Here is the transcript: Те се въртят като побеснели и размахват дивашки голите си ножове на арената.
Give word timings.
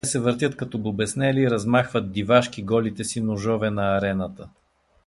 Те 0.03 0.09
се 0.09 0.19
въртят 0.19 0.55
като 0.57 0.83
побеснели 0.83 1.41
и 1.41 1.49
размахват 1.49 2.11
дивашки 2.11 2.63
голите 2.63 3.03
си 3.03 3.21
ножове 3.21 3.69
на 3.71 3.97
арената. 3.97 4.49